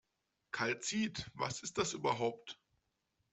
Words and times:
Kalzit, 0.49 1.29
was 1.35 1.61
ist 1.61 1.77
das 1.77 1.93
überhaupt? 1.93 2.57